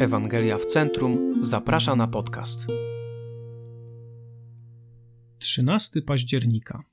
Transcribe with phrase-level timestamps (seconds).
[0.00, 2.66] Ewangelia w Centrum zaprasza na podcast.
[5.38, 6.84] 13 października.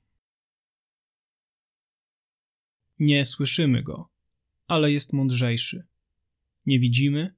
[2.98, 4.08] Nie słyszymy go,
[4.66, 5.86] ale jest mądrzejszy.
[6.66, 7.34] Nie widzimy,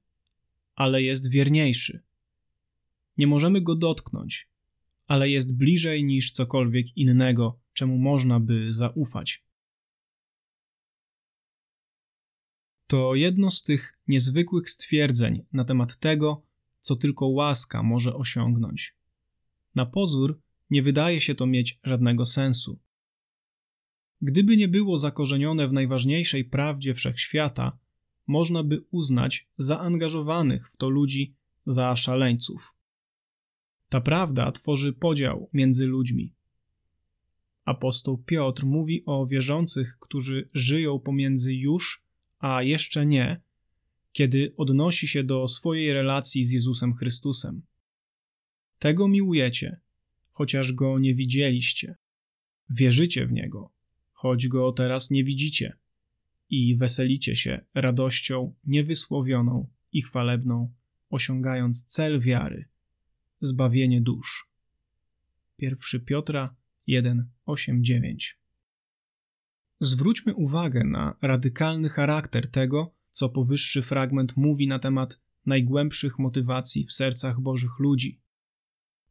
[0.75, 1.99] ale jest wierniejszy.
[3.17, 4.49] Nie możemy go dotknąć,
[5.07, 9.43] ale jest bliżej niż cokolwiek innego, czemu można by zaufać.
[12.91, 16.43] To jedno z tych niezwykłych stwierdzeń na temat tego,
[16.79, 18.95] co tylko łaska może osiągnąć.
[19.75, 22.79] Na pozór nie wydaje się to mieć żadnego sensu.
[24.21, 27.77] Gdyby nie było zakorzenione w najważniejszej prawdzie wszechświata,
[28.27, 32.73] można by uznać zaangażowanych w to ludzi za szaleńców.
[33.89, 36.33] Ta prawda tworzy podział między ludźmi.
[37.65, 42.10] Apostoł Piotr mówi o wierzących, którzy żyją pomiędzy już
[42.41, 43.41] a jeszcze nie,
[44.11, 47.61] kiedy odnosi się do swojej relacji z Jezusem Chrystusem.
[48.79, 49.79] Tego miłujecie,
[50.31, 51.95] chociaż go nie widzieliście.
[52.69, 53.71] Wierzycie w niego,
[54.11, 55.77] choć go teraz nie widzicie.
[56.49, 60.73] I weselicie się radością niewysłowioną i chwalebną,
[61.09, 62.65] osiągając cel wiary
[63.39, 64.49] zbawienie dusz.
[65.57, 66.55] 1 Piotra
[66.87, 68.40] 1, 8, 9.
[69.83, 76.91] Zwróćmy uwagę na radykalny charakter tego, co powyższy fragment mówi na temat najgłębszych motywacji w
[76.91, 78.21] sercach Bożych ludzi.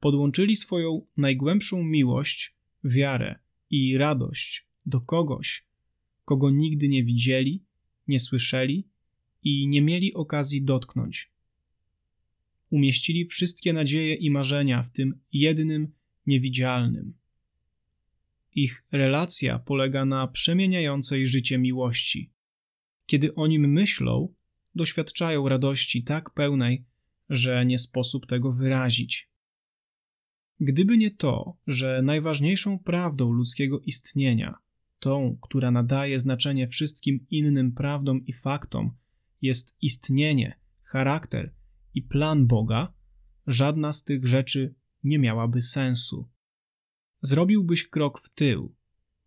[0.00, 3.38] Podłączyli swoją najgłębszą miłość, wiarę
[3.70, 5.66] i radość do kogoś,
[6.24, 7.64] kogo nigdy nie widzieli,
[8.08, 8.88] nie słyszeli
[9.42, 11.32] i nie mieli okazji dotknąć.
[12.70, 15.92] Umieścili wszystkie nadzieje i marzenia w tym jednym,
[16.26, 17.19] niewidzialnym.
[18.54, 22.32] Ich relacja polega na przemieniającej życie miłości.
[23.06, 24.34] Kiedy o nim myślą,
[24.74, 26.84] doświadczają radości tak pełnej,
[27.28, 29.30] że nie sposób tego wyrazić.
[30.60, 34.54] Gdyby nie to, że najważniejszą prawdą ludzkiego istnienia,
[34.98, 38.96] tą, która nadaje znaczenie wszystkim innym prawdom i faktom,
[39.42, 41.54] jest istnienie, charakter
[41.94, 42.92] i plan Boga,
[43.46, 44.74] żadna z tych rzeczy
[45.04, 46.28] nie miałaby sensu
[47.20, 48.74] zrobiłbyś krok w tył,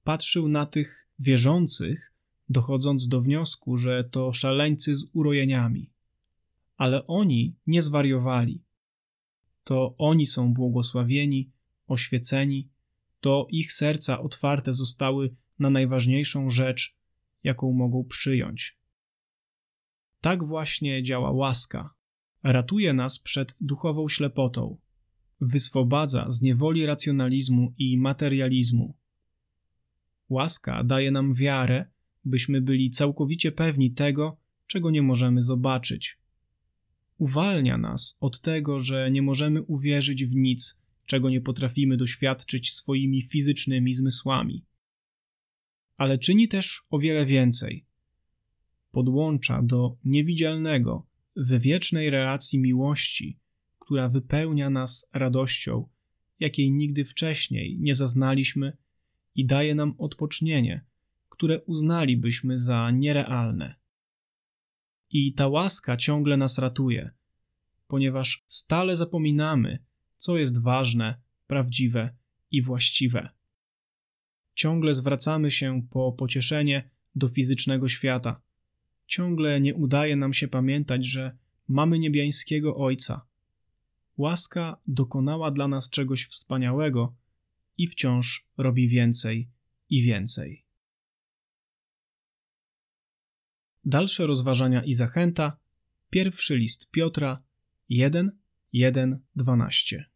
[0.04, 2.14] patrzył na tych wierzących,
[2.50, 5.92] dochodząc do wniosku, że to szaleńcy z urojeniami.
[6.78, 8.64] Ale oni nie zwariowali.
[9.64, 11.52] To oni są błogosławieni,
[11.88, 12.70] oświeceni,
[13.20, 16.96] to ich serca otwarte zostały na najważniejszą rzecz,
[17.44, 18.78] jaką mogą przyjąć.
[20.22, 21.94] Tak właśnie działa łaska.
[22.44, 24.78] Ratuje nas przed duchową ślepotą,
[25.44, 28.98] wyswobadza z niewoli racjonalizmu i materializmu.
[30.30, 31.86] Łaska daje nam wiarę,
[32.26, 34.38] byśmy byli całkowicie pewni tego,
[34.68, 36.18] czego nie możemy zobaczyć.
[37.18, 43.22] Uwalnia nas od tego, że nie możemy uwierzyć w nic, czego nie potrafimy doświadczyć swoimi
[43.22, 44.66] fizycznymi zmysłami.
[45.98, 47.86] Ale czyni też o wiele więcej.
[48.92, 53.40] Podłącza do niewidzialnego, we wiecznej relacji miłości
[53.84, 55.90] która wypełnia nas radością,
[56.40, 58.78] jakiej nigdy wcześniej nie zaznaliśmy
[59.36, 60.86] i daje nam odpocznienie,
[61.30, 63.76] które uznalibyśmy za nierealne.
[65.10, 67.12] I ta łaska ciągle nas ratuje,
[67.88, 69.80] ponieważ stale zapominamy,
[70.18, 72.16] co jest ważne, prawdziwe
[72.52, 73.30] i właściwe.
[74.54, 78.42] Ciągle zwracamy się po pocieszenie do fizycznego świata.
[79.08, 83.33] Ciągle nie udaje nam się pamiętać, że mamy niebiańskiego Ojca,
[84.18, 87.16] Łaska dokonała dla nas czegoś wspaniałego
[87.78, 89.50] i wciąż robi więcej
[89.90, 90.66] i więcej.
[93.86, 95.58] Dalsze rozważania i zachęta.
[96.10, 97.44] Pierwszy list Piotra
[97.90, 98.32] 1,
[98.74, 100.13] 1, 12.